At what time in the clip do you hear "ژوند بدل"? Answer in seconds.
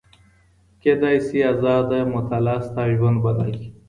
2.97-3.49